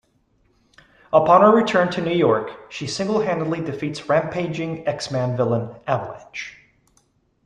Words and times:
Upon 1.13 1.41
her 1.41 1.51
return 1.51 1.91
to 1.91 2.01
New 2.01 2.15
York, 2.15 2.71
she 2.71 2.87
single-handedly 2.87 3.61
defeats 3.63 4.09
rampaging 4.09 4.87
X-Man 4.87 5.37
villain 5.37 5.75
Avalanche. 5.85 6.57